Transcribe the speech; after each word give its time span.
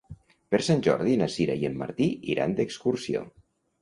Per 0.53 0.59
Sant 0.67 0.79
Jordi 0.87 1.13
na 1.21 1.27
Sira 1.33 1.57
i 1.65 1.67
en 1.71 1.77
Martí 1.83 2.07
iran 2.37 2.57
d'excursió. 2.61 3.23